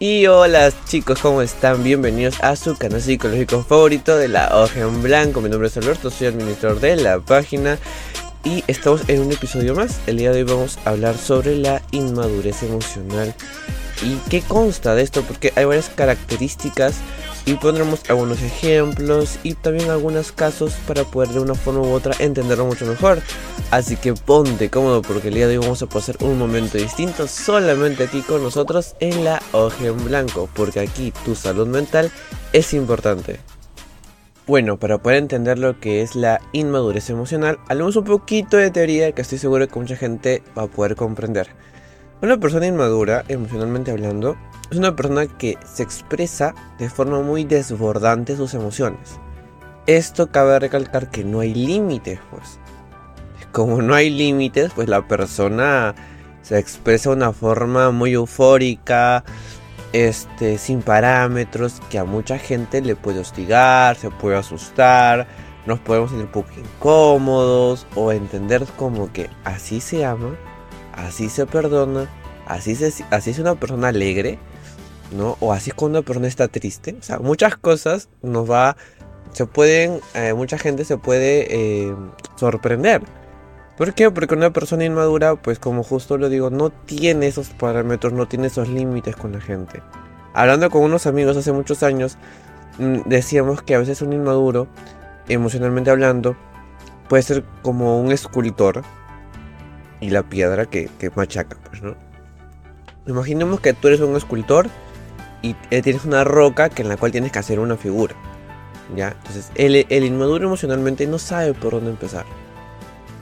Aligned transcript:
Y 0.00 0.28
hola 0.28 0.72
chicos, 0.86 1.18
¿cómo 1.18 1.42
están? 1.42 1.82
Bienvenidos 1.82 2.40
a 2.40 2.54
su 2.54 2.76
canal 2.76 3.02
psicológico 3.02 3.64
favorito 3.64 4.16
de 4.16 4.28
la 4.28 4.56
hoja 4.56 4.78
en 4.78 5.02
blanco. 5.02 5.40
Mi 5.40 5.48
nombre 5.48 5.66
es 5.66 5.76
Alberto, 5.76 6.08
soy 6.08 6.28
administrador 6.28 6.78
de 6.78 6.94
la 6.94 7.18
página 7.18 7.78
y 8.44 8.62
estamos 8.68 9.08
en 9.08 9.22
un 9.22 9.32
episodio 9.32 9.74
más. 9.74 9.98
El 10.06 10.18
día 10.18 10.30
de 10.30 10.44
hoy 10.44 10.44
vamos 10.44 10.78
a 10.84 10.90
hablar 10.90 11.18
sobre 11.18 11.56
la 11.56 11.82
inmadurez 11.90 12.62
emocional 12.62 13.34
y 14.00 14.14
qué 14.30 14.40
consta 14.40 14.94
de 14.94 15.02
esto, 15.02 15.22
porque 15.22 15.52
hay 15.56 15.64
varias 15.64 15.88
características 15.88 16.94
y 17.48 17.54
pondremos 17.54 18.02
algunos 18.10 18.42
ejemplos 18.42 19.38
y 19.42 19.54
también 19.54 19.88
algunos 19.88 20.32
casos 20.32 20.74
para 20.86 21.04
poder 21.04 21.30
de 21.30 21.40
una 21.40 21.54
forma 21.54 21.80
u 21.80 21.92
otra 21.92 22.14
entenderlo 22.18 22.66
mucho 22.66 22.84
mejor. 22.84 23.22
Así 23.70 23.96
que 23.96 24.12
ponte 24.12 24.68
cómodo 24.68 25.00
porque 25.00 25.28
el 25.28 25.34
día 25.34 25.48
de 25.48 25.56
hoy 25.56 25.64
vamos 25.64 25.82
a 25.82 25.86
pasar 25.86 26.18
un 26.20 26.38
momento 26.38 26.76
distinto 26.76 27.26
solamente 27.26 28.04
aquí 28.04 28.20
con 28.20 28.42
nosotros 28.42 28.96
en 29.00 29.24
la 29.24 29.40
hoja 29.52 29.86
en 29.86 30.04
blanco, 30.04 30.50
porque 30.54 30.80
aquí 30.80 31.10
tu 31.24 31.34
salud 31.34 31.66
mental 31.66 32.10
es 32.52 32.74
importante. 32.74 33.40
Bueno, 34.46 34.78
para 34.78 34.98
poder 34.98 35.16
entender 35.16 35.58
lo 35.58 35.80
que 35.80 36.02
es 36.02 36.16
la 36.16 36.42
inmadurez 36.52 37.08
emocional, 37.08 37.58
hablemos 37.68 37.96
un 37.96 38.04
poquito 38.04 38.58
de 38.58 38.70
teoría 38.70 39.12
que 39.12 39.22
estoy 39.22 39.38
seguro 39.38 39.66
que 39.68 39.78
mucha 39.78 39.96
gente 39.96 40.42
va 40.56 40.64
a 40.64 40.68
poder 40.68 40.96
comprender. 40.96 41.48
Una 42.20 42.36
persona 42.36 42.66
inmadura, 42.66 43.24
emocionalmente 43.28 43.90
hablando, 43.90 44.36
es 44.70 44.76
una 44.76 44.94
persona 44.94 45.26
que 45.26 45.58
se 45.64 45.82
expresa 45.82 46.54
de 46.78 46.90
forma 46.90 47.20
muy 47.20 47.44
desbordante 47.44 48.36
sus 48.36 48.54
emociones. 48.54 49.18
Esto 49.86 50.30
cabe 50.30 50.58
recalcar 50.58 51.10
que 51.10 51.24
no 51.24 51.40
hay 51.40 51.54
límites, 51.54 52.20
pues. 52.30 52.58
Como 53.52 53.80
no 53.80 53.94
hay 53.94 54.10
límites, 54.10 54.72
pues 54.74 54.88
la 54.88 55.08
persona 55.08 55.94
se 56.42 56.58
expresa 56.58 57.10
de 57.10 57.16
una 57.16 57.32
forma 57.32 57.90
muy 57.90 58.12
eufórica, 58.12 59.24
este, 59.94 60.58
sin 60.58 60.82
parámetros, 60.82 61.80
que 61.88 61.98
a 61.98 62.04
mucha 62.04 62.38
gente 62.38 62.82
le 62.82 62.94
puede 62.94 63.20
hostigar, 63.20 63.96
se 63.96 64.10
puede 64.10 64.36
asustar, 64.36 65.26
nos 65.64 65.78
podemos 65.78 66.10
sentir 66.10 66.26
un 66.26 66.32
poco 66.32 66.50
incómodos 66.58 67.86
o 67.94 68.12
entender 68.12 68.66
como 68.76 69.10
que 69.12 69.30
así 69.44 69.80
se 69.80 70.04
ama, 70.04 70.36
así 70.92 71.30
se 71.30 71.46
perdona, 71.46 72.06
así, 72.46 72.74
se, 72.74 73.04
así 73.10 73.30
es 73.30 73.38
una 73.38 73.54
persona 73.54 73.88
alegre 73.88 74.38
¿no? 75.12 75.36
O 75.40 75.52
así 75.52 75.70
cuando 75.70 75.98
una 75.98 76.06
persona 76.06 76.28
está 76.28 76.48
triste. 76.48 76.96
O 76.98 77.02
sea, 77.02 77.18
muchas 77.18 77.56
cosas 77.56 78.08
nos 78.22 78.50
va, 78.50 78.76
se 79.32 79.46
pueden, 79.46 80.00
eh, 80.14 80.34
mucha 80.34 80.58
gente 80.58 80.84
se 80.84 80.98
puede 80.98 81.46
eh, 81.50 81.94
sorprender. 82.36 83.02
¿Por 83.76 83.94
qué? 83.94 84.10
Porque 84.10 84.34
una 84.34 84.52
persona 84.52 84.84
inmadura, 84.84 85.36
pues 85.36 85.58
como 85.58 85.84
justo 85.84 86.18
lo 86.18 86.28
digo, 86.28 86.50
no 86.50 86.70
tiene 86.70 87.28
esos 87.28 87.50
parámetros, 87.50 88.12
no 88.12 88.26
tiene 88.26 88.48
esos 88.48 88.68
límites 88.68 89.14
con 89.14 89.32
la 89.32 89.40
gente. 89.40 89.82
Hablando 90.34 90.68
con 90.70 90.82
unos 90.82 91.06
amigos 91.06 91.36
hace 91.36 91.52
muchos 91.52 91.82
años, 91.84 92.18
mm, 92.78 93.02
decíamos 93.06 93.62
que 93.62 93.76
a 93.76 93.78
veces 93.78 94.02
un 94.02 94.12
inmaduro, 94.12 94.66
emocionalmente 95.28 95.90
hablando, 95.90 96.36
puede 97.08 97.22
ser 97.22 97.44
como 97.62 98.00
un 98.00 98.10
escultor 98.10 98.82
y 100.00 100.10
la 100.10 100.24
piedra 100.24 100.66
que, 100.66 100.90
que 100.98 101.10
machaca, 101.10 101.56
pues, 101.68 101.82
¿no? 101.82 101.94
Imaginemos 103.06 103.60
que 103.60 103.72
tú 103.72 103.88
eres 103.88 104.00
un 104.00 104.16
escultor 104.16 104.68
y 105.42 105.54
eh, 105.70 105.82
tienes 105.82 106.04
una 106.04 106.24
roca 106.24 106.68
que 106.68 106.82
en 106.82 106.88
la 106.88 106.96
cual 106.96 107.12
tienes 107.12 107.32
que 107.32 107.38
hacer 107.38 107.60
una 107.60 107.76
figura. 107.76 108.14
¿Ya? 108.96 109.08
Entonces, 109.08 109.50
el, 109.54 109.86
el 109.88 110.04
inmaduro 110.04 110.46
emocionalmente 110.46 111.06
no 111.06 111.18
sabe 111.18 111.52
por 111.52 111.72
dónde 111.72 111.90
empezar. 111.90 112.24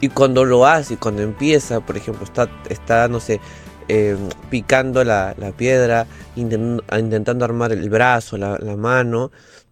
Y 0.01 0.09
cuando 0.11 0.45
lo 0.45 0.67
hace, 0.67 0.97
cuando 0.97 1.23
empieza, 1.23 1.81
por 1.81 1.97
ejemplo, 1.97 2.25
está, 2.25 2.49
está 2.69 3.09
no 3.09 3.19
sé, 3.19 3.41
em, 3.89 4.19
picando 4.51 5.03
la, 5.05 5.35
la 5.39 5.53
piedra, 5.53 6.07
intentando, 6.37 6.85
intentando, 6.99 7.45
armar 7.45 7.73
el 7.73 7.89
brazo, 7.89 8.37
la, 8.37 8.59
mano, 8.77 9.31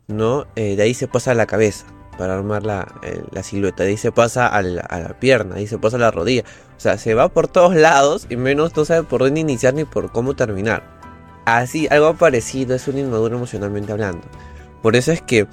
¿no? 0.08 0.46
Eh, 0.56 0.76
de 0.76 0.82
ahí 0.82 0.94
se 0.94 1.08
pasa 1.08 1.32
a 1.32 1.34
la 1.34 1.46
cabeza 1.46 1.86
para 2.16 2.34
armar 2.34 2.64
la, 2.64 2.86
la 3.32 3.42
silueta, 3.42 3.82
de 3.82 3.90
ahí 3.90 3.96
se 3.96 4.12
pasa 4.12 4.46
a 4.46 4.62
la, 4.62 4.80
a 4.82 5.00
la, 5.00 5.20
pierna, 5.20 5.54
de 5.54 5.60
ahí 5.60 5.66
se 5.66 5.78
pasa 5.78 5.96
a 5.96 6.00
la 6.00 6.10
rodilla. 6.10 6.44
O 6.76 6.80
sea, 6.80 6.96
se 6.96 7.14
va 7.14 7.28
por 7.28 7.48
todos 7.48 7.74
lados 7.74 8.26
y 8.30 8.36
menos 8.36 8.76
no 8.76 8.84
sabe 8.84 9.02
por 9.02 9.20
dónde 9.20 9.40
iniciar 9.40 9.74
ni 9.74 9.84
por 9.84 10.10
cómo 10.10 10.34
terminar. 10.34 10.93
Así, 11.44 11.86
algo 11.90 12.14
parecido 12.14 12.74
es 12.74 12.88
un 12.88 12.98
inmaduro 12.98 13.36
emocionalmente 13.36 13.92
hablando. 13.92 14.26
Por 14.82 14.96
eso 14.96 15.12
es 15.12 15.20
que 15.20 15.46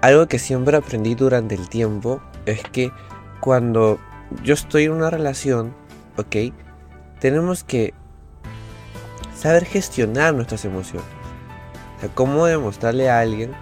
algo 0.00 0.26
que 0.26 0.38
siempre 0.38 0.76
aprendí 0.76 1.14
durante 1.14 1.54
el 1.54 1.68
tiempo 1.68 2.20
es 2.46 2.62
que 2.62 2.92
cuando 3.40 3.98
yo 4.42 4.54
estoy 4.54 4.84
en 4.84 4.92
una 4.92 5.10
relación, 5.10 5.74
¿ok? 6.16 6.52
Tenemos 7.20 7.64
que 7.64 7.94
saber 9.36 9.64
gestionar 9.64 10.34
nuestras 10.34 10.64
emociones. 10.64 11.08
O 11.96 12.00
sea, 12.00 12.08
cómo 12.14 12.46
demostrarle 12.46 13.08
a 13.08 13.20
alguien 13.20 13.52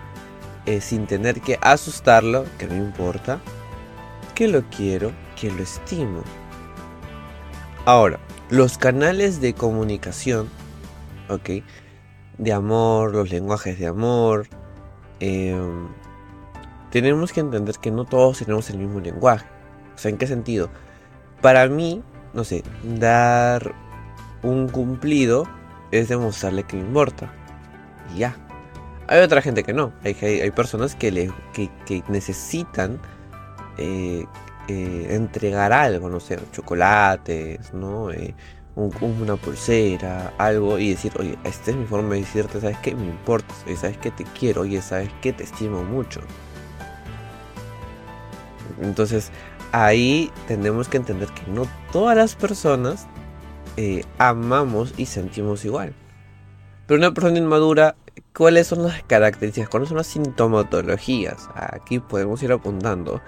eh, 0.66 0.80
sin 0.80 1.06
tener 1.06 1.40
que 1.40 1.58
asustarlo, 1.62 2.44
que 2.58 2.66
no 2.66 2.76
importa, 2.76 3.40
que 4.34 4.48
lo 4.48 4.62
quiero, 4.64 5.12
que 5.40 5.50
lo 5.50 5.62
estimo. 5.62 6.22
Ahora, 7.84 8.18
los 8.50 8.78
canales 8.78 9.40
de 9.40 9.54
comunicación 9.54 10.48
¿ok? 11.28 11.62
De 12.38 12.52
amor, 12.52 13.12
los 13.12 13.30
lenguajes 13.30 13.78
de 13.78 13.86
amor. 13.86 14.48
Em, 15.20 15.88
tenemos 16.90 17.32
que 17.32 17.40
entender 17.40 17.76
que 17.76 17.90
no 17.90 18.04
todos 18.04 18.38
tenemos 18.38 18.68
el 18.70 18.78
mismo 18.78 19.00
lenguaje. 19.00 19.46
O 19.94 19.98
sea, 19.98 20.10
¿en 20.10 20.18
qué 20.18 20.26
sentido? 20.26 20.68
Para 21.40 21.66
mí, 21.68 22.02
no 22.34 22.44
sé, 22.44 22.62
dar 22.98 23.74
un 24.42 24.68
cumplido 24.68 25.48
es 25.90 26.08
demostrarle 26.08 26.64
que 26.64 26.76
me 26.76 26.82
importa. 26.82 27.32
Y 28.14 28.20
ya. 28.20 28.36
Hay 29.08 29.20
otra 29.20 29.40
gente 29.40 29.62
que 29.62 29.72
no. 29.72 29.92
Hay, 30.02 30.50
personas 30.50 30.94
que, 30.94 31.12
le, 31.12 31.32
que, 31.52 31.70
que 31.86 32.02
necesitan 32.08 32.98
eh, 33.78 34.24
eh, 34.68 35.06
entregar 35.10 35.72
algo, 35.72 36.08
no 36.08 36.18
sé, 36.18 36.38
chocolates, 36.50 37.72
¿no? 37.72 38.10
Eh, 38.10 38.34
una 38.76 39.36
pulsera, 39.36 40.34
algo 40.36 40.78
y 40.78 40.90
decir, 40.90 41.12
oye, 41.18 41.38
esta 41.44 41.70
es 41.70 41.76
mi 41.76 41.86
forma 41.86 42.14
de 42.14 42.20
decirte, 42.20 42.60
¿sabes 42.60 42.78
qué? 42.78 42.94
Me 42.94 43.06
importa, 43.06 43.54
¿sabes 43.74 43.96
qué? 43.98 44.10
Te 44.10 44.24
quiero, 44.24 44.62
oye, 44.62 44.82
¿sabes 44.82 45.10
qué? 45.22 45.32
Te 45.32 45.44
estimo 45.44 45.82
mucho. 45.82 46.20
Entonces, 48.82 49.30
ahí 49.72 50.30
tenemos 50.46 50.88
que 50.88 50.98
entender 50.98 51.28
que 51.30 51.50
no 51.50 51.66
todas 51.90 52.16
las 52.16 52.34
personas 52.34 53.06
eh, 53.78 54.04
amamos 54.18 54.92
y 54.98 55.06
sentimos 55.06 55.64
igual. 55.64 55.94
Pero 56.86 56.98
una 56.98 57.14
persona 57.14 57.38
inmadura, 57.38 57.96
¿cuáles 58.34 58.66
son 58.66 58.82
las 58.82 59.02
características? 59.04 59.70
¿Cuáles 59.70 59.88
son 59.88 59.96
las 59.96 60.06
sintomatologías? 60.06 61.48
Aquí 61.54 61.98
podemos 61.98 62.42
ir 62.42 62.52
apuntando. 62.52 63.22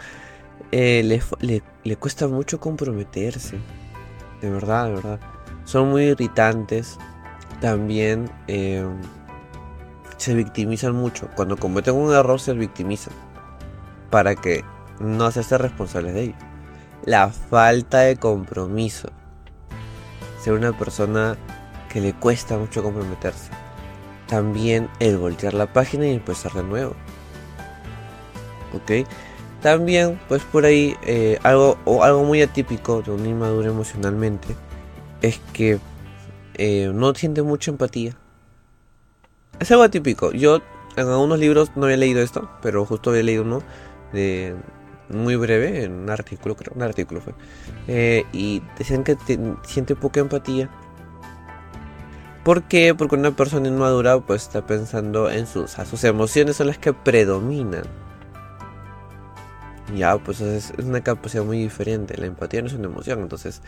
Eh, 0.72 1.03
le, 1.03 1.22
le, 1.41 1.62
le 1.84 1.97
cuesta 1.97 2.28
mucho 2.28 2.60
comprometerse. 2.60 3.58
De 4.42 4.50
verdad, 4.50 4.87
de 4.87 4.94
verdad 4.94 5.20
son 5.69 5.91
muy 5.91 6.05
irritantes. 6.05 6.97
También 7.61 8.31
eh, 8.47 8.87
se 10.17 10.34
victimizan 10.34 10.95
mucho. 10.95 11.29
Cuando 11.37 11.59
cometen 11.59 11.95
un 11.95 12.15
error 12.15 12.41
se 12.41 12.55
victimizan. 12.55 13.12
Para 14.09 14.34
que 14.34 14.65
no 14.99 15.31
se 15.31 15.41
hacerse 15.41 15.59
responsables 15.59 16.15
de 16.15 16.23
ello. 16.23 16.34
La 17.05 17.29
falta 17.29 17.99
de 17.99 18.17
compromiso. 18.17 19.11
Ser 20.43 20.55
una 20.55 20.73
persona 20.73 21.37
que 21.91 22.00
le 22.00 22.15
cuesta 22.15 22.56
mucho 22.56 22.83
comprometerse. 22.83 23.50
También 24.27 24.89
el 25.00 25.19
voltear 25.19 25.53
la 25.53 25.71
página 25.71 26.06
y 26.06 26.15
empezar 26.15 26.53
de 26.55 26.62
nuevo. 26.62 26.95
¿Ok? 28.73 29.06
También, 29.61 30.19
pues 30.29 30.43
por 30.45 30.65
ahí, 30.65 30.97
eh, 31.03 31.39
algo, 31.43 31.77
o 31.85 32.05
algo 32.05 32.25
muy 32.25 32.41
atípico 32.41 33.03
de 33.03 33.11
un 33.11 33.27
inmaduro 33.27 33.69
emocionalmente 33.71 34.56
es 35.23 35.41
que 35.53 35.79
eh, 36.55 36.91
no 36.95 37.15
siente 37.15 37.43
mucha 37.43 37.71
empatía. 37.71 38.17
Es 39.61 39.71
algo 39.71 39.88
típico. 39.91 40.32
Yo 40.32 40.61
en 40.97 41.09
algunos 41.09 41.38
libros 41.38 41.70
no 41.76 41.85
había 41.85 41.97
leído 41.97 42.23
esto, 42.23 42.50
pero 42.62 42.85
justo 42.85 43.11
había 43.11 43.23
leído 43.23 43.43
uno 43.44 43.62
de 44.12 44.56
muy 45.09 45.37
breve, 45.37 45.85
en 45.85 45.93
un 45.93 46.11
artículo, 46.11 46.55
creo, 46.55 46.73
un 46.75 46.82
artículo 46.82 47.20
fue. 47.20 47.35
Eh, 47.87 48.25
y 48.32 48.62
decían 48.76 49.05
que 49.05 49.17
siente 49.65 49.97
poca 49.97 50.20
empatía. 50.20 50.69
¿Por 52.44 52.62
qué? 52.64 52.94
Porque 52.94 53.17
una 53.17 53.32
persona 53.32 53.69
inmadura 53.69 54.21
pues 54.21 54.43
está 54.43 54.67
pensando 54.67 55.31
en 55.31 55.47
sus, 55.47 55.73
sus 55.73 56.05
emociones 56.05 56.56
son 56.56 56.69
las 56.69 56.79
que 56.79 56.93
predominan. 56.93 57.85
Ya, 59.96 60.19
pues 60.19 60.40
es, 60.40 60.73
una 60.82 61.00
capacidad 61.00 61.44
muy 61.44 61.58
diferente. 61.58 62.17
La 62.17 62.26
empatía 62.26 62.61
no 62.61 62.67
es 62.67 62.75
una 62.75 62.87
emoción, 62.87 63.20
entonces 63.20 63.62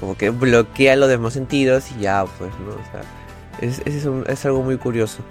como 0.00 0.16
que 0.16 0.30
bloquea 0.30 0.96
los 0.96 1.08
demás 1.08 1.32
sentidos 1.32 1.90
y 1.92 2.02
ya, 2.02 2.24
pues, 2.38 2.50
¿no? 2.60 2.70
O 2.70 2.90
sea, 2.92 3.02
es, 3.60 3.82
es, 3.84 4.06
es 4.28 4.46
algo 4.46 4.62
muy 4.62 4.76
curioso. 4.76 5.22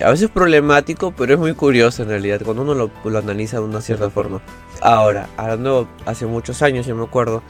A 0.00 0.10
veces 0.10 0.28
problemático, 0.28 1.12
pero 1.12 1.34
es 1.34 1.38
muy 1.38 1.54
curioso 1.54 2.02
en 2.02 2.08
realidad, 2.08 2.40
cuando 2.44 2.62
uno 2.62 2.74
lo, 2.74 2.90
lo 3.04 3.18
analiza 3.18 3.58
de 3.58 3.64
una 3.64 3.80
cierta 3.80 4.10
forma. 4.10 4.40
Ahora, 4.80 5.28
hablando 5.36 5.88
hace 6.04 6.26
muchos 6.26 6.62
años, 6.62 6.86
yo 6.86 6.96
me 6.96 7.04
acuerdo 7.04 7.42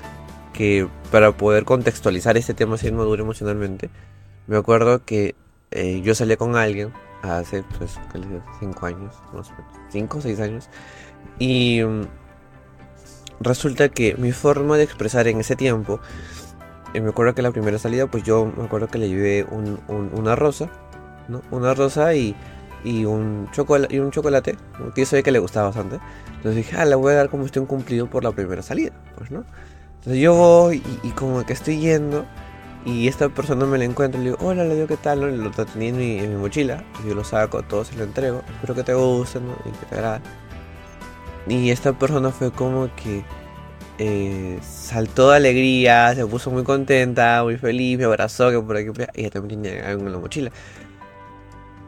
que 0.52 0.86
para 1.10 1.32
poder 1.32 1.64
contextualizar 1.64 2.36
este 2.36 2.54
tema 2.54 2.74
así 2.74 2.92
maduro 2.92 3.22
emocionalmente, 3.22 3.90
me 4.46 4.58
acuerdo 4.58 5.04
que 5.04 5.34
eh, 5.70 6.02
yo 6.02 6.14
salí 6.14 6.36
con 6.36 6.54
alguien 6.54 6.92
hace, 7.22 7.64
pues, 7.78 7.98
5 8.60 8.86
años, 8.86 9.14
más 9.32 9.48
o 9.48 9.52
menos, 9.52 9.72
5 9.90 10.18
o 10.18 10.20
6 10.20 10.40
años, 10.40 10.68
y 11.38 11.82
mm, 11.82 12.02
resulta 13.40 13.88
que 13.88 14.14
mi 14.16 14.32
forma 14.32 14.76
de 14.76 14.84
expresar 14.84 15.28
en 15.28 15.40
ese 15.40 15.56
tiempo, 15.56 16.00
y 16.94 17.00
me 17.00 17.10
acuerdo 17.10 17.34
que 17.34 17.42
la 17.42 17.50
primera 17.50 17.78
salida, 17.78 18.06
pues 18.06 18.22
yo 18.22 18.50
me 18.56 18.64
acuerdo 18.64 18.86
que 18.88 18.98
le 18.98 19.08
llevé 19.08 19.44
una 19.50 20.36
rosa, 20.36 20.70
¿no? 21.28 21.42
Una 21.50 21.74
rosa 21.74 22.14
y, 22.14 22.36
un, 22.84 23.48
chocolate, 23.52 23.96
y 23.96 23.98
un 23.98 24.10
chocolate, 24.12 24.56
que 24.94 25.00
yo 25.00 25.06
sabía 25.06 25.22
que 25.24 25.32
le 25.32 25.40
gustaba 25.40 25.66
bastante. 25.66 25.98
Entonces 26.36 26.56
dije, 26.56 26.76
ah, 26.76 26.84
le 26.84 26.94
voy 26.94 27.12
a 27.12 27.16
dar 27.16 27.30
como 27.30 27.46
esté 27.46 27.58
un 27.58 27.66
cumplido 27.66 28.08
por 28.08 28.22
la 28.22 28.30
primera 28.30 28.62
salida, 28.62 28.92
pues, 29.16 29.30
¿no? 29.30 29.44
Entonces 29.96 30.22
yo 30.22 30.34
voy 30.34 30.82
y, 31.02 31.10
como 31.10 31.44
que 31.44 31.52
estoy 31.54 31.80
yendo 31.80 32.26
y 32.84 33.08
esta 33.08 33.30
persona 33.30 33.64
me 33.64 33.78
la 33.78 33.84
encuentro 33.84 34.20
y 34.20 34.24
le 34.24 34.30
digo, 34.30 34.46
hola, 34.46 34.64
le 34.64 34.74
digo, 34.74 34.86
¿qué 34.86 34.98
tal? 34.98 35.20
Lo 35.42 35.50
tenía 35.50 35.88
en 35.88 35.96
mi, 35.96 36.18
en 36.18 36.34
mi 36.34 36.36
mochila, 36.36 36.84
yo 37.06 37.14
lo 37.14 37.24
saco, 37.24 37.62
todo 37.62 37.84
se 37.84 37.96
lo 37.96 38.04
entrego, 38.04 38.42
espero 38.46 38.74
que 38.74 38.82
te 38.84 38.94
guste, 38.94 39.40
¿no? 39.40 39.54
Y 39.64 39.70
que 39.70 39.86
te 39.86 39.94
agrade. 39.94 40.20
Y 41.46 41.70
esta 41.70 41.92
persona 41.92 42.30
fue 42.30 42.50
como 42.50 42.88
que 42.96 43.22
eh, 43.98 44.58
saltó 44.62 45.30
de 45.30 45.36
alegría, 45.36 46.14
se 46.14 46.26
puso 46.26 46.50
muy 46.50 46.64
contenta, 46.64 47.42
muy 47.44 47.56
feliz, 47.56 47.98
me 47.98 48.04
abrazó, 48.04 48.50
que 48.50 48.60
por 48.60 48.76
aquí, 48.76 48.90
y 49.14 49.20
ella 49.20 49.30
también 49.30 49.62
tenía 49.62 49.88
algo 49.88 50.06
en 50.06 50.12
la 50.12 50.18
mochila. 50.18 50.50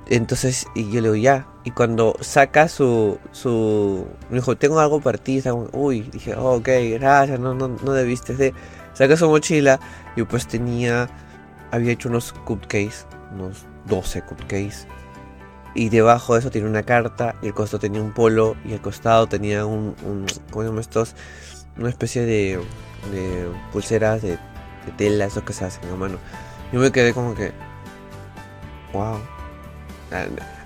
Entonces, 0.09 0.69
y 0.75 0.85
yo 0.91 1.01
le 1.01 1.09
digo, 1.09 1.17
ya. 1.17 1.47
Y 1.65 1.73
cuando 1.73 2.17
saca 2.21 2.69
su. 2.69 3.19
su 3.33 4.07
me 4.31 4.37
dijo, 4.37 4.57
tengo 4.57 4.79
algo 4.79 5.01
para 5.01 5.19
ti. 5.19 5.43
Uy, 5.73 6.03
dije, 6.03 6.35
oh, 6.37 6.57
ok, 6.57 6.69
gracias, 6.93 7.41
no, 7.41 7.55
no, 7.55 7.69
no 7.69 7.93
debiste 7.93 8.35
de. 8.37 8.55
Saca 8.95 9.17
su 9.17 9.29
mochila 9.29 9.81
y 10.15 10.23
pues 10.23 10.47
tenía. 10.47 11.09
Había 11.73 11.93
hecho 11.93 12.09
unos 12.09 12.33
cupcakes, 12.33 13.07
unos 13.33 13.67
12 13.87 14.23
cupcakes. 14.23 14.87
Y 15.77 15.91
debajo 15.91 16.35
de 16.35 16.41
eso 16.41 16.51
tenía 16.51 16.69
una 16.69 16.83
carta. 16.83 17.37
Y 17.43 17.49
el 17.49 17.55
costado 17.55 17.81
tenía 17.81 18.03
un 18.03 18.13
polo. 18.13 18.57
Y 18.65 18.73
al 18.73 18.81
costado 18.81 19.29
tenía 19.29 19.67
un. 19.67 19.95
un 20.05 20.27
¿Cómo 20.51 20.75
se 20.75 20.81
estos? 20.81 21.15
Una 21.79 21.91
especie 21.91 22.23
de. 22.23 22.61
pulseras 23.73 24.23
de, 24.23 24.31
de 24.31 24.93
tela, 24.97 25.27
esos 25.27 25.45
que 25.45 25.53
se 25.53 25.65
hacen 25.65 25.89
a 25.91 25.97
mano. 25.97 26.19
Yo 26.73 26.81
me 26.81 26.91
quedé 26.91 27.13
como 27.13 27.35
que. 27.35 27.53
Wow 28.93 29.21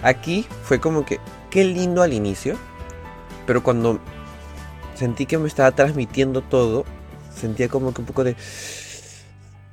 Aquí 0.03 0.47
fue 0.65 0.81
como 0.81 1.05
que, 1.05 1.19
qué 1.51 1.65
lindo 1.65 2.03
al 2.03 2.13
inicio, 2.13 2.57
pero 3.47 3.63
cuando 3.63 4.01
sentí 4.95 5.27
que 5.27 5.39
me 5.39 5.49
estaba 5.49 5.73
transmitiendo 5.73 6.43
todo, 6.43 6.85
sentía 7.35 7.69
como 7.69 7.93
que 7.95 8.01
un 8.01 8.07
poco 8.07 8.25
de... 8.25 8.37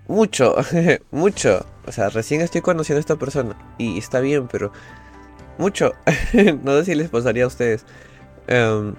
Mucho, 0.08 0.56
mucho. 1.12 1.66
O 1.86 1.92
sea, 1.92 2.10
recién 2.10 2.42
estoy 2.42 2.62
conociendo 2.62 2.98
a 2.98 3.02
esta 3.02 3.16
persona 3.16 3.56
y 3.78 3.98
está 3.98 4.20
bien, 4.20 4.48
pero... 4.48 4.72
Mucho. 5.58 5.94
no 6.64 6.78
sé 6.78 6.86
si 6.86 6.96
les 6.96 7.10
pasaría 7.10 7.44
a 7.44 7.48
ustedes. 7.48 7.86
Em, 8.48 8.94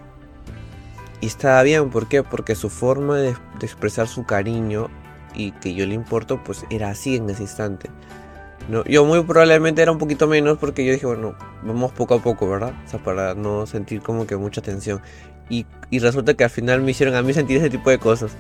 y 1.21 1.27
estaba 1.27 1.63
bien, 1.63 1.91
¿por 1.91 2.09
qué? 2.09 2.23
Porque 2.23 2.55
su 2.55 2.71
forma 2.71 3.19
de, 3.19 3.35
expresar 3.61 4.07
su 4.09 4.25
cariño 4.25 4.89
y 5.35 5.53
que 5.53 5.75
yo 5.75 5.87
le 5.87 5.95
importo, 5.95 6.43
pues 6.45 6.65
era 6.71 6.91
así 6.91 7.17
en 7.17 7.29
ese 7.31 7.43
instante. 7.43 7.91
No, 8.69 8.85
yo 8.85 9.05
muy 9.05 9.23
probablemente 9.23 9.81
era 9.81 9.93
un 9.93 9.99
poquito 9.99 10.27
menos 10.27 10.59
porque 10.59 10.85
yo 10.85 10.93
dije, 10.93 11.07
bueno, 11.07 11.35
vamos 11.63 11.93
poco 11.93 12.15
a 12.15 12.23
poco, 12.23 12.49
¿verdad? 12.49 12.75
O 12.87 12.89
sea, 12.89 13.03
para 13.03 13.35
no 13.35 13.67
sentir 13.67 14.03
como 14.03 14.27
que 14.27 14.37
mucha 14.37 14.61
tensión. 14.61 15.01
Y, 15.49 15.65
y 15.91 16.01
resulta 16.01 16.35
que 16.35 16.45
al 16.45 16.51
final 16.51 16.83
me 16.83 16.91
hicieron 16.91 17.15
a 17.15 17.23
mí 17.23 17.33
sentir 17.33 17.57
ese 17.57 17.71
tipo 17.71 17.89
de 17.89 17.99
cosas. 17.99 18.33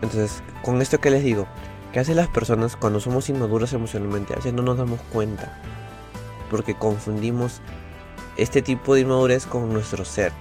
Entonces, 0.00 0.42
con 0.62 0.80
esto 0.80 0.98
que 0.98 1.10
les 1.10 1.22
digo, 1.22 1.46
¿qué 1.92 2.00
hacen 2.00 2.16
las 2.16 2.28
personas 2.28 2.76
cuando 2.76 3.00
somos 3.00 3.28
inmaduros 3.28 3.72
emocionalmente? 3.72 4.32
A 4.32 4.36
veces 4.36 4.54
no 4.54 4.62
nos 4.62 4.78
damos 4.78 5.00
cuenta. 5.12 5.60
Porque 6.50 6.74
confundimos 6.74 7.60
este 8.36 8.62
tipo 8.62 8.94
de 8.94 9.02
inmadurez 9.02 9.46
con 9.46 9.72
nuestro 9.72 10.04
ser. 10.04 10.32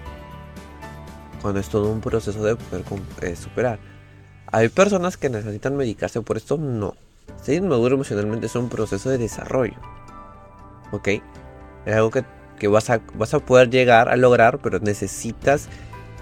Cuando 1.42 1.60
es 1.60 1.70
todo 1.70 1.92
un 1.92 2.02
proceso 2.02 2.44
de 2.44 2.56
poder 2.56 2.86
eh, 3.22 3.36
superar. 3.36 3.80
¿Hay 4.52 4.70
personas 4.70 5.18
que 5.18 5.30
necesitan 5.30 5.76
medicarse 5.76 6.22
por 6.22 6.38
esto? 6.38 6.58
No. 6.58 6.96
Ser 7.42 7.56
inmaduro 7.56 7.96
emocionalmente 7.96 8.46
es 8.46 8.56
un 8.56 8.70
proceso 8.70 9.10
de 9.10 9.18
desarrollo. 9.18 9.76
¿Ok? 10.92 11.08
Es 11.86 11.96
algo 11.96 12.12
que, 12.12 12.68
vas, 12.68 12.90
a, 12.90 13.02
vas 13.16 13.34
a 13.34 13.40
poder 13.40 13.70
llegar 13.70 14.10
a 14.10 14.16
lograr, 14.16 14.60
pero 14.60 14.80
necesitas 14.80 15.68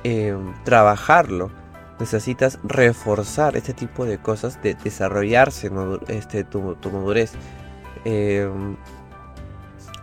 em, 0.04 0.54
trabajarlo. 0.64 1.52
Necesitas 2.00 2.58
reforzar 2.64 3.56
este 3.56 3.74
tipo 3.74 4.06
de 4.06 4.18
cosas, 4.18 4.62
de 4.64 4.74
desarrollarse 4.74 5.70
este, 6.08 6.44
tu, 6.44 6.78
madurez. 6.92 7.34
Em, 8.06 8.76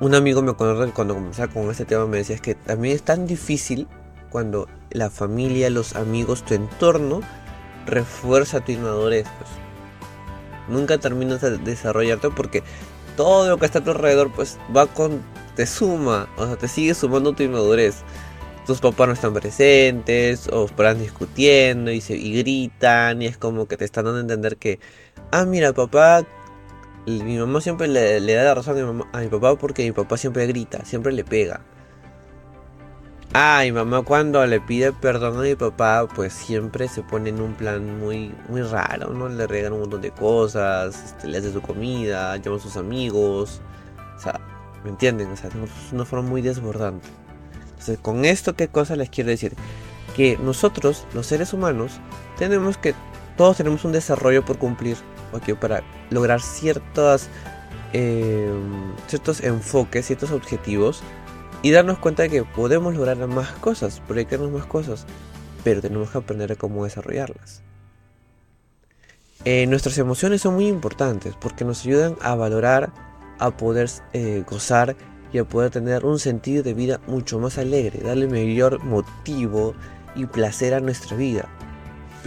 un 0.00 0.14
amigo 0.14 0.42
me 0.42 0.52
acuerdo 0.52 0.92
cuando 0.92 1.14
comenzaba 1.14 1.52
con 1.52 1.70
este 1.70 1.84
tema 1.84 2.06
me 2.06 2.18
decía 2.18 2.38
que 2.38 2.54
también 2.54 2.94
es 2.94 3.02
tan 3.02 3.26
difícil 3.26 3.88
cuando 4.30 4.68
la 4.90 5.10
familia, 5.10 5.70
los 5.70 5.96
amigos, 5.96 6.44
tu 6.44 6.54
entorno 6.54 7.20
refuerza 7.86 8.60
tu 8.60 8.72
inmadurez. 8.72 9.26
Pues 9.38 9.50
nunca 10.68 10.98
terminas 10.98 11.40
de 11.40 11.58
desarrollarte 11.58 12.30
porque 12.30 12.62
todo 13.16 13.48
lo 13.48 13.58
que 13.58 13.66
está 13.66 13.80
a 13.80 13.84
tu 13.84 13.90
alrededor 13.90 14.30
pues 14.32 14.58
va 14.74 14.86
con 14.86 15.22
te 15.56 15.66
suma, 15.66 16.28
o 16.36 16.46
sea, 16.46 16.56
te 16.56 16.68
sigue 16.68 16.94
sumando 16.94 17.32
tu 17.32 17.42
inmadurez. 17.42 17.96
Tus 18.64 18.80
papás 18.80 19.08
no 19.08 19.14
están 19.14 19.32
presentes, 19.32 20.46
o 20.52 20.66
esperan 20.66 21.00
discutiendo 21.00 21.90
y, 21.90 22.00
se, 22.00 22.16
y 22.16 22.38
gritan, 22.38 23.22
y 23.22 23.26
es 23.26 23.38
como 23.38 23.66
que 23.66 23.76
te 23.76 23.84
están 23.84 24.04
dando 24.04 24.18
a 24.18 24.20
entender 24.20 24.56
que, 24.56 24.78
ah, 25.32 25.46
mira, 25.46 25.72
papá, 25.72 26.24
mi 27.08 27.38
mamá 27.38 27.60
siempre 27.60 27.88
le, 27.88 28.20
da 28.34 28.44
la 28.44 28.54
razón 28.54 29.06
a 29.12 29.20
mi 29.20 29.28
papá 29.28 29.56
porque 29.56 29.84
mi 29.84 29.92
papá 29.92 30.16
siempre 30.16 30.46
grita, 30.46 30.84
siempre 30.84 31.12
le 31.12 31.24
pega. 31.24 31.60
Ah, 33.34 33.60
mi 33.62 33.72
mamá 33.72 34.02
cuando 34.02 34.44
le 34.46 34.58
pide 34.58 34.92
perdón 34.92 35.38
a 35.38 35.42
mi 35.42 35.54
papá, 35.54 36.08
pues 36.14 36.32
siempre 36.32 36.88
se 36.88 37.02
pone 37.02 37.28
en 37.28 37.40
un 37.40 37.54
plan 37.54 37.98
muy, 38.00 38.34
muy 38.48 38.62
raro, 38.62 39.12
¿no? 39.12 39.28
Le 39.28 39.46
regalan 39.46 39.74
un 39.74 39.80
montón 39.80 40.00
de 40.00 40.10
cosas, 40.10 41.04
este, 41.04 41.28
le 41.28 41.38
hace 41.38 41.52
su 41.52 41.60
comida, 41.60 42.36
llama 42.38 42.56
a 42.56 42.60
sus 42.60 42.76
amigos. 42.78 43.60
O 44.16 44.20
sea, 44.20 44.40
¿me 44.82 44.90
entienden? 44.90 45.30
O 45.30 45.36
sea, 45.36 45.50
es 45.50 45.92
una 45.92 46.06
forma 46.06 46.28
muy 46.28 46.40
desbordante. 46.40 47.06
Entonces, 47.70 47.98
con 47.98 48.24
esto, 48.24 48.56
¿qué 48.56 48.68
cosa 48.68 48.96
les 48.96 49.10
quiero 49.10 49.30
decir? 49.30 49.52
Que 50.16 50.38
nosotros, 50.38 51.06
los 51.12 51.26
seres 51.26 51.52
humanos, 51.52 52.00
tenemos 52.38 52.78
que, 52.78 52.94
todos 53.36 53.58
tenemos 53.58 53.84
un 53.84 53.92
desarrollo 53.92 54.44
por 54.44 54.58
cumplir, 54.58 54.96
¿ok? 55.32 55.54
Para 55.58 55.82
lograr 56.10 56.40
ciertos, 56.40 57.28
eh, 57.92 58.50
ciertos 59.06 59.42
enfoques, 59.42 60.06
ciertos 60.06 60.30
objetivos 60.30 61.02
y 61.62 61.70
darnos 61.70 61.98
cuenta 61.98 62.22
de 62.22 62.30
que 62.30 62.44
podemos 62.44 62.94
lograr 62.94 63.16
más 63.26 63.50
cosas, 63.52 64.00
proyectarnos 64.06 64.50
más 64.50 64.66
cosas, 64.66 65.06
pero 65.64 65.80
tenemos 65.80 66.10
que 66.10 66.18
aprender 66.18 66.52
a 66.52 66.56
cómo 66.56 66.84
desarrollarlas. 66.84 67.62
Eh, 69.44 69.66
nuestras 69.66 69.96
emociones 69.98 70.42
son 70.42 70.54
muy 70.54 70.66
importantes 70.66 71.34
porque 71.40 71.64
nos 71.64 71.84
ayudan 71.84 72.16
a 72.20 72.34
valorar, 72.34 72.92
a 73.38 73.56
poder 73.56 73.88
eh, 74.12 74.44
gozar 74.48 74.96
y 75.32 75.38
a 75.38 75.44
poder 75.44 75.70
tener 75.70 76.04
un 76.04 76.18
sentido 76.18 76.62
de 76.62 76.74
vida 76.74 77.00
mucho 77.06 77.38
más 77.38 77.58
alegre, 77.58 78.00
darle 78.00 78.26
mayor 78.26 78.82
motivo 78.82 79.74
y 80.14 80.26
placer 80.26 80.74
a 80.74 80.80
nuestra 80.80 81.16
vida. 81.16 81.48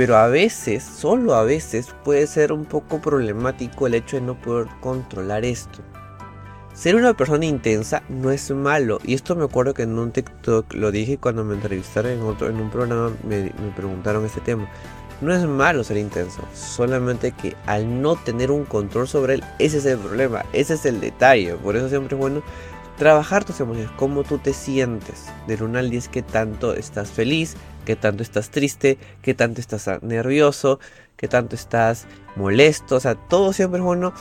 Pero 0.01 0.17
a 0.17 0.29
veces, 0.29 0.83
solo 0.83 1.35
a 1.35 1.43
veces, 1.43 1.93
puede 2.03 2.25
ser 2.25 2.51
un 2.51 2.65
poco 2.65 2.99
problemático 2.99 3.85
el 3.85 3.93
hecho 3.93 4.15
de 4.15 4.23
no 4.23 4.33
poder 4.33 4.65
controlar 4.79 5.45
esto. 5.45 5.83
Ser 6.73 6.95
una 6.95 7.13
persona 7.13 7.45
intensa 7.45 8.01
no 8.09 8.31
es 8.31 8.49
malo. 8.49 8.97
Y 9.03 9.13
esto 9.13 9.35
me 9.35 9.43
acuerdo 9.43 9.75
que 9.75 9.83
en 9.83 9.99
un 9.99 10.11
TikTok 10.11 10.73
lo 10.73 10.89
dije 10.89 11.19
cuando 11.19 11.43
me 11.43 11.53
entrevistaron 11.53 12.13
en, 12.13 12.23
otro, 12.23 12.47
en 12.47 12.55
un 12.55 12.71
programa, 12.71 13.11
me, 13.23 13.51
preguntaron 13.75 14.25
este 14.25 14.41
tema. 14.41 14.67
No 15.21 15.35
es 15.35 15.45
malo 15.45 15.83
ser 15.83 15.97
intenso, 15.97 16.41
solamente 16.51 17.33
que 17.33 17.55
al 17.67 18.01
no 18.01 18.15
tener 18.15 18.49
un 18.49 18.65
control 18.65 19.07
sobre 19.07 19.35
él, 19.35 19.43
ese 19.59 19.77
es 19.77 19.85
el 19.85 19.99
problema, 19.99 20.45
ese 20.51 20.73
es 20.73 20.85
el 20.87 20.99
detalle. 20.99 21.53
Por 21.57 21.75
eso 21.75 21.89
siempre 21.89 22.15
es 22.15 22.19
bueno 22.19 22.41
trabajar 23.01 23.43
tus 23.43 23.59
emociones, 23.59 23.89
cómo 23.97 24.23
tú 24.23 24.37
te 24.37 24.53
sientes. 24.53 25.25
Del 25.47 25.63
1 25.63 25.79
al 25.79 25.89
10, 25.89 26.07
qué 26.09 26.21
tanto 26.21 26.75
estás 26.75 27.09
feliz, 27.09 27.55
qué 27.83 27.95
tanto 27.95 28.21
estás 28.21 28.51
triste, 28.51 28.99
qué 29.23 29.33
tanto 29.33 29.59
estás 29.59 29.89
nervioso, 30.03 30.79
qué 31.17 31.27
tanto 31.27 31.55
estás 31.55 32.05
molesto. 32.35 32.97
O 32.97 32.99
sea, 32.99 33.15
todo 33.15 33.53
siempre 33.53 33.79
es 33.79 33.83
bueno 33.83 34.13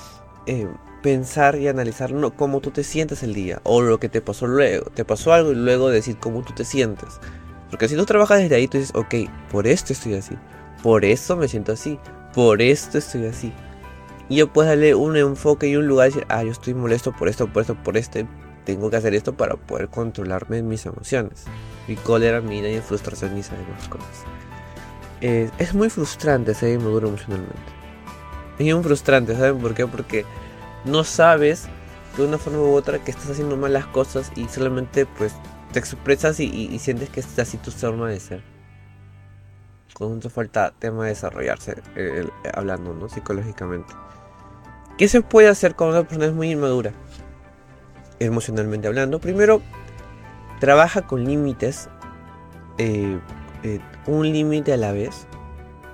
eh, 0.46 0.66
pensar 1.02 1.56
y 1.56 1.68
analizar 1.68 2.12
no, 2.12 2.34
cómo 2.34 2.60
tú 2.60 2.70
te 2.70 2.82
sientes 2.82 3.22
el 3.22 3.34
día 3.34 3.60
o 3.64 3.82
lo 3.82 4.00
que 4.00 4.08
te 4.08 4.22
pasó 4.22 4.46
luego. 4.46 4.86
Te 4.86 5.04
pasó 5.04 5.34
algo 5.34 5.52
y 5.52 5.56
luego 5.56 5.90
decir 5.90 6.16
cómo 6.16 6.40
tú 6.42 6.54
te 6.54 6.64
sientes. 6.64 7.20
Porque 7.68 7.86
si 7.86 7.96
tú 7.96 8.06
trabajas 8.06 8.38
desde 8.38 8.54
ahí, 8.54 8.66
tú 8.66 8.78
dices, 8.78 8.94
ok, 8.94 9.14
por 9.50 9.66
esto 9.66 9.92
estoy 9.92 10.14
así, 10.14 10.38
por 10.82 11.04
eso 11.04 11.36
me 11.36 11.48
siento 11.48 11.72
así, 11.72 11.98
por 12.32 12.62
esto 12.62 12.96
estoy 12.96 13.26
así. 13.26 13.52
Y 14.30 14.36
yo 14.36 14.50
puedo 14.50 14.70
darle 14.70 14.94
un 14.94 15.18
enfoque 15.18 15.68
y 15.68 15.76
un 15.76 15.86
lugar 15.86 16.08
y 16.08 16.12
decir, 16.12 16.26
ah, 16.30 16.42
yo 16.44 16.52
estoy 16.52 16.72
molesto 16.72 17.12
por 17.12 17.28
esto, 17.28 17.46
por 17.46 17.60
esto, 17.60 17.74
por 17.74 17.98
esto. 17.98 18.20
Tengo 18.64 18.90
que 18.90 18.96
hacer 18.96 19.14
esto 19.14 19.34
para 19.34 19.56
poder 19.56 19.88
controlarme 19.88 20.58
en 20.58 20.68
mis 20.68 20.86
emocionos. 20.86 21.44
Mi 21.88 21.96
cólera, 21.96 22.40
mi 22.40 22.58
ira 22.58 22.68
y 22.68 22.80
frustración 22.80 23.36
y 23.38 23.42
demás 23.42 23.88
cosas. 23.88 24.24
es 25.20 25.74
muy 25.74 25.90
frustrante 25.90 26.54
ser 26.54 26.74
inmaduro 26.74 27.08
emocionalmente. 27.08 27.56
Es 28.58 28.74
muy 28.74 28.84
frustrante, 28.84 29.34
¿saben 29.34 29.58
por 29.58 29.74
qué? 29.74 29.86
Porque 29.86 30.24
no 30.84 31.04
sabes 31.04 31.68
de 32.16 32.24
una 32.24 32.38
forma 32.38 32.60
u 32.60 32.74
otra 32.74 32.98
que 32.98 33.10
estás 33.10 33.30
haciendo 33.30 33.56
mal 33.56 33.72
las 33.72 33.86
cosas 33.86 34.32
y 34.36 34.48
solamente 34.48 35.06
pues 35.06 35.32
te 35.72 35.78
expresas 35.78 36.40
y, 36.40 36.78
sientes 36.78 37.08
que 37.10 37.20
es 37.20 37.38
así 37.38 37.56
tu 37.56 37.70
forma 37.70 38.08
de 38.08 38.20
ser. 38.20 38.42
Con 39.94 40.14
mucha 40.14 40.30
falta 40.30 40.72
tema 40.78 41.04
de 41.04 41.10
desarrollarse 41.10 41.76
hablando, 42.52 42.94
¿no? 42.94 43.08
Psicológicamente. 43.08 43.92
¿Qué 44.98 45.08
se 45.08 45.22
puede 45.22 45.48
hacer 45.48 45.76
cuando 45.76 45.98
una 45.98 46.06
persona 46.06 46.26
es 46.26 46.32
muy 46.32 46.50
inmadura? 46.50 46.92
Emocionalmente 48.20 48.86
hablando. 48.86 49.18
Primero, 49.18 49.60
trabaja 50.60 51.02
con 51.02 51.24
límites. 51.24 51.88
Eh, 52.78 53.18
eh, 53.64 53.80
un 54.06 54.30
límite 54.30 54.72
a 54.72 54.76
la 54.76 54.92
vez. 54.92 55.26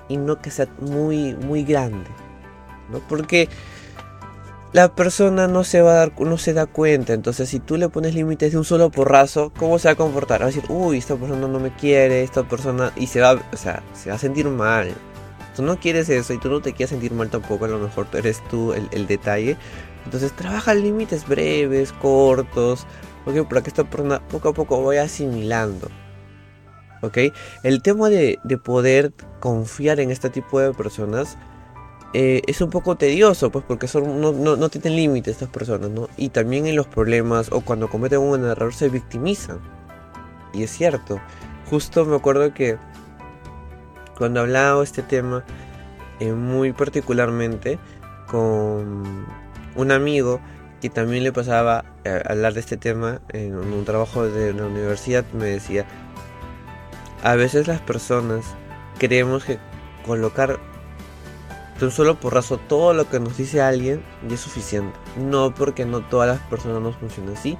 Y 0.08 0.18
no 0.18 0.40
que 0.40 0.50
sea 0.50 0.68
muy, 0.80 1.34
muy 1.34 1.64
grande. 1.64 2.10
¿no? 2.90 3.00
Porque 3.08 3.48
la 4.72 4.94
persona 4.94 5.48
no 5.48 5.64
se 5.64 5.80
va 5.80 5.92
a 5.92 5.94
dar, 5.94 6.20
no 6.20 6.36
se 6.36 6.52
da 6.52 6.66
cuenta. 6.66 7.14
Entonces, 7.14 7.48
si 7.48 7.60
tú 7.60 7.76
le 7.76 7.88
pones 7.88 8.14
límites 8.14 8.52
de 8.52 8.58
un 8.58 8.64
solo 8.64 8.90
porrazo, 8.90 9.50
¿cómo 9.56 9.78
se 9.78 9.88
va 9.88 9.92
a 9.92 9.96
comportar? 9.96 10.40
Va 10.42 10.44
a 10.44 10.48
decir, 10.48 10.64
uy, 10.68 10.98
esta 10.98 11.16
persona 11.16 11.48
no 11.48 11.58
me 11.58 11.74
quiere, 11.74 12.22
esta 12.22 12.42
persona. 12.42 12.92
Y 12.94 13.06
se 13.06 13.20
va, 13.20 13.34
o 13.34 13.56
sea, 13.56 13.82
se 13.94 14.10
va 14.10 14.16
a 14.16 14.18
sentir 14.18 14.46
mal. 14.48 14.92
Tú 15.56 15.62
no 15.62 15.80
quieres 15.80 16.10
eso 16.10 16.34
y 16.34 16.38
tú 16.38 16.50
no 16.50 16.60
te 16.60 16.74
quieres 16.74 16.90
sentir 16.90 17.12
mal 17.12 17.30
tampoco. 17.30 17.64
A 17.64 17.68
lo 17.68 17.78
mejor 17.78 18.06
eres 18.12 18.42
tú 18.50 18.74
el, 18.74 19.06
detalle. 19.06 19.56
Entonces, 20.06 20.32
trabaja 20.32 20.72
límites 20.72 21.28
breves, 21.28 21.92
cortos. 21.92 22.86
Porque 23.26 23.42
para 23.44 23.60
que 23.60 23.68
esta 23.68 23.84
persona 23.84 24.20
poco 24.28 24.48
a 24.48 24.54
poco 24.54 24.82
vaya 24.82 25.02
asimilando. 25.02 25.88
¿Ok? 27.02 27.18
El 27.62 27.82
tema 27.82 28.08
de, 28.08 28.38
de 28.42 28.56
poder 28.56 29.12
confiar 29.40 30.00
en 30.00 30.10
este 30.10 30.30
tipo 30.30 30.58
de 30.60 30.72
personas 30.72 31.36
eh, 32.18 32.40
es 32.46 32.62
un 32.62 32.70
poco 32.70 32.96
tedioso, 32.96 33.50
pues 33.50 33.62
porque 33.68 33.88
son, 33.88 34.22
no, 34.22 34.32
no, 34.32 34.68
tienen 34.70 34.96
límites 34.96 35.34
estas 35.34 35.50
personas, 35.50 35.90
¿no? 35.90 36.08
Y 36.16 36.30
también 36.30 36.66
en 36.66 36.74
los 36.74 36.86
problemas 36.86 37.52
o 37.52 37.60
cuando 37.60 37.90
cometen 37.90 38.20
un 38.20 38.42
error 38.44 38.72
se 38.72 38.88
victimizan. 38.88 39.58
Y 40.54 40.62
es 40.62 40.70
cierto. 40.70 41.20
Justo 41.68 42.06
me 42.06 42.16
acuerdo 42.16 42.54
que 42.54 42.78
cuando 44.16 44.40
hablaba 44.40 44.82
este 44.82 45.02
tema, 45.02 45.44
eh, 46.20 46.32
muy 46.32 46.72
particularmente 46.72 47.78
con 48.28 49.26
un 49.76 49.92
amigo 49.92 50.40
que 50.80 50.90
también 50.90 51.24
le 51.24 51.32
pasaba 51.32 51.84
a 52.04 52.32
hablar 52.32 52.54
de 52.54 52.60
este 52.60 52.76
tema 52.76 53.20
en 53.30 53.54
un 53.56 53.84
trabajo 53.84 54.26
de 54.26 54.52
la 54.52 54.66
universidad, 54.66 55.24
me 55.32 55.46
decía, 55.46 55.86
a 57.22 57.34
veces 57.34 57.66
las 57.66 57.80
personas 57.80 58.44
creemos 58.98 59.44
que 59.44 59.58
colocar 60.04 60.58
de 61.78 61.84
un 61.84 61.90
solo 61.90 62.18
porrazo 62.18 62.58
todo 62.58 62.94
lo 62.94 63.08
que 63.08 63.20
nos 63.20 63.36
dice 63.36 63.60
alguien 63.60 64.02
y 64.28 64.34
es 64.34 64.40
suficiente. 64.40 64.98
No 65.16 65.54
porque 65.54 65.84
no 65.84 66.00
todas 66.00 66.28
las 66.28 66.40
personas 66.48 66.80
nos 66.80 66.96
funcionan 66.96 67.34
así. 67.34 67.58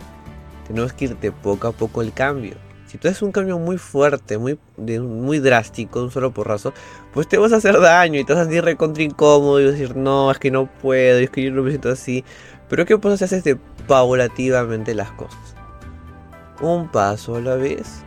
Tenemos 0.66 0.92
que 0.92 1.06
ir 1.06 1.18
de 1.18 1.32
poco 1.32 1.68
a 1.68 1.72
poco 1.72 2.02
el 2.02 2.12
cambio. 2.12 2.56
Tú 2.98 3.08
haces 3.08 3.22
un 3.22 3.32
cambio 3.32 3.58
muy 3.58 3.78
fuerte, 3.78 4.38
muy, 4.38 4.58
muy 4.76 5.38
drástico, 5.38 6.02
un 6.02 6.10
solo 6.10 6.32
porrazo, 6.32 6.72
pues 7.12 7.28
te 7.28 7.38
vas 7.38 7.52
a 7.52 7.56
hacer 7.56 7.80
daño 7.80 8.20
y 8.20 8.24
te 8.24 8.32
vas 8.32 8.40
a 8.40 8.44
sentir 8.44 8.64
recontra 8.64 9.02
incómodo 9.02 9.60
y 9.60 9.64
vas 9.64 9.74
a 9.74 9.78
decir, 9.78 9.96
no, 9.96 10.30
es 10.30 10.38
que 10.38 10.50
no 10.50 10.66
puedo, 10.66 11.18
es 11.18 11.30
que 11.30 11.42
yo 11.42 11.50
no 11.52 11.62
me 11.62 11.70
siento 11.70 11.90
así. 11.90 12.24
Pero 12.68 12.84
¿qué 12.84 12.98
pasa 12.98 13.16
si 13.16 13.24
haces 13.24 13.44
de 13.44 13.56
paulativamente 13.86 14.94
las 14.94 15.12
cosas? 15.12 15.54
Un 16.60 16.88
paso 16.88 17.36
a 17.36 17.40
la 17.40 17.54
vez. 17.56 18.02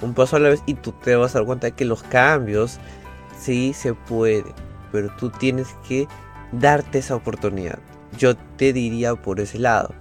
Un 0.00 0.14
paso 0.14 0.36
a 0.36 0.38
la 0.38 0.50
vez 0.50 0.62
y 0.66 0.74
tú 0.74 0.92
te 0.92 1.16
vas 1.16 1.34
a 1.34 1.38
dar 1.38 1.46
cuenta 1.46 1.66
de 1.66 1.72
que 1.72 1.84
los 1.84 2.02
cambios 2.04 2.78
sí 3.38 3.72
se 3.74 3.94
pueden 3.94 4.54
pero 4.92 5.10
tú 5.16 5.30
tienes 5.30 5.68
que 5.86 6.06
darte 6.52 6.98
esa 6.98 7.16
oportunidad. 7.16 7.78
Yo 8.16 8.36
te 8.36 8.72
diría 8.72 9.14
por 9.14 9.40
ese 9.40 9.58
lado. 9.58 9.94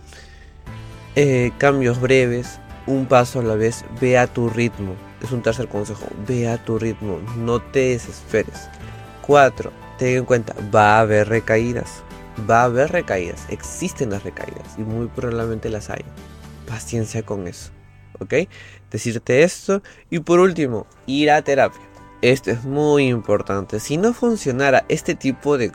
Eh, 1.15 1.51
cambios 1.57 1.99
breves, 1.99 2.59
un 2.87 3.05
paso 3.05 3.39
a 3.39 3.43
la 3.43 3.55
vez, 3.55 3.85
ve 4.01 4.17
a 4.17 4.27
tu 4.27 4.49
ritmo. 4.49 4.95
Es 5.21 5.31
un 5.31 5.41
tercer 5.41 5.67
consejo, 5.67 6.05
ve 6.27 6.47
a 6.47 6.63
tu 6.63 6.79
ritmo, 6.79 7.19
no 7.37 7.61
te 7.61 7.89
desesperes. 7.89 8.69
4. 9.21 9.71
Ten 9.97 10.17
en 10.17 10.25
cuenta, 10.25 10.55
va 10.73 10.97
a 10.97 11.01
haber 11.01 11.27
recaídas. 11.29 12.03
Va 12.49 12.61
a 12.61 12.65
haber 12.65 12.91
recaídas, 12.91 13.45
existen 13.49 14.11
las 14.11 14.23
recaídas 14.23 14.75
y 14.77 14.81
muy 14.81 15.07
probablemente 15.07 15.69
las 15.69 15.89
hay. 15.89 16.05
Paciencia 16.67 17.23
con 17.23 17.47
eso, 17.47 17.71
¿ok? 18.19 18.33
Decirte 18.91 19.41
esto 19.41 19.81
y 20.11 20.19
por 20.19 20.39
último, 20.39 20.85
ir 21.07 21.31
a 21.31 21.41
terapia. 21.41 21.86
Esto 22.23 22.49
es 22.49 22.63
muy 22.63 23.07
importante. 23.07 23.79
Si 23.79 23.95
no 23.95 24.11
funcionara 24.11 24.85
este 24.89 25.13
tipo 25.13 25.55
de, 25.59 25.71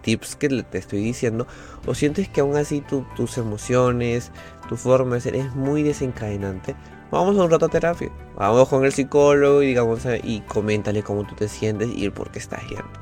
tips 0.00 0.36
que 0.36 0.48
te 0.48 0.78
estoy 0.78 1.02
diciendo, 1.02 1.48
o 1.84 1.94
sientes 1.96 2.28
que 2.28 2.42
aún 2.42 2.56
así 2.56 2.80
tus 2.80 3.38
emociones, 3.38 4.30
tu 4.68 4.76
forma 4.76 5.16
de 5.16 5.20
ser 5.20 5.34
es 5.34 5.52
muy 5.56 5.82
desencadenante, 5.82 6.76
vamos 7.10 7.36
a 7.36 7.42
un 7.42 7.50
rato 7.50 7.66
a 7.66 7.68
terapia. 7.68 8.10
Vamos 8.36 8.68
con 8.68 8.84
el 8.84 8.92
psicólogo 8.92 9.64
y 9.64 9.68
digamos 9.68 10.06
y 10.22 10.42
coméntale 10.42 11.02
cómo 11.02 11.26
tú 11.26 11.34
te 11.34 11.48
sientes 11.48 11.90
y 11.92 12.08
por 12.10 12.30
qué 12.30 12.38
estás 12.38 12.62
yendo. 12.68 12.92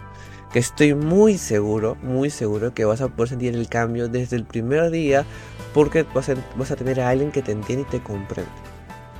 Que 0.51 0.61
estoy 0.61 0.95
muy 0.95 1.37
seguro, 1.37 1.97
muy 2.03 2.31
seguro 2.31 2.73
que 2.73 2.87
vas 2.87 3.03
a 3.03 3.09
poder 3.09 3.29
sentir 3.29 3.55
el 3.55 3.69
cambio 3.69 4.09
desde 4.09 4.37
el 4.37 4.45
primer 4.45 4.91
día 4.91 5.27
porque 5.75 6.05
vas 6.15 6.31
a, 6.31 6.35
vas 6.57 6.71
a 6.71 6.77
tener 6.77 7.03
a 7.03 7.11
alguien 7.11 7.33
que 7.33 7.43
te 7.43 7.53
entiende 7.53 7.85
y 7.87 7.91
te 7.91 8.03
comprende. 8.03 8.70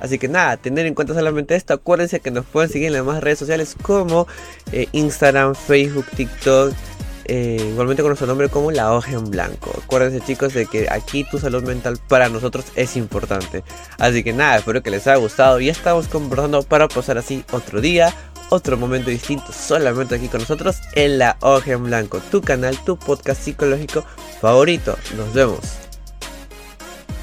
Así 0.01 0.17
que 0.17 0.27
nada, 0.27 0.57
tener 0.57 0.85
en 0.85 0.95
cuenta 0.95 1.13
solamente 1.13 1.55
esto. 1.55 1.73
Acuérdense 1.73 2.19
que 2.19 2.31
nos 2.31 2.45
pueden 2.45 2.69
seguir 2.69 2.87
en 2.87 2.93
las 2.93 3.05
demás 3.05 3.23
redes 3.23 3.39
sociales 3.39 3.75
como 3.81 4.27
eh, 4.71 4.87
Instagram, 4.91 5.55
Facebook, 5.55 6.07
TikTok. 6.15 6.73
Eh, 7.25 7.65
igualmente 7.69 8.01
con 8.01 8.09
nuestro 8.09 8.27
nombre 8.27 8.49
como 8.49 8.71
La 8.71 8.93
Hoja 8.93 9.11
en 9.11 9.29
Blanco. 9.29 9.71
Acuérdense 9.83 10.25
chicos 10.25 10.53
de 10.53 10.65
que 10.65 10.89
aquí 10.89 11.23
tu 11.23 11.37
salud 11.37 11.63
mental 11.63 11.97
para 12.07 12.29
nosotros 12.29 12.65
es 12.75 12.97
importante. 12.97 13.63
Así 13.99 14.23
que 14.23 14.33
nada, 14.33 14.57
espero 14.57 14.81
que 14.81 14.89
les 14.89 15.07
haya 15.07 15.17
gustado. 15.17 15.59
Ya 15.59 15.71
estamos 15.71 16.07
conversando 16.07 16.63
para 16.63 16.87
pasar 16.87 17.17
así 17.17 17.45
otro 17.51 17.79
día, 17.79 18.13
otro 18.49 18.75
momento 18.75 19.11
distinto, 19.11 19.53
solamente 19.53 20.15
aquí 20.15 20.27
con 20.27 20.41
nosotros 20.41 20.77
en 20.93 21.19
La 21.19 21.37
Hoja 21.41 21.73
en 21.73 21.83
Blanco, 21.85 22.19
tu 22.31 22.41
canal, 22.41 22.77
tu 22.83 22.97
podcast 22.97 23.41
psicológico 23.41 24.03
favorito. 24.41 24.97
Nos 25.15 25.33
vemos. 25.33 25.80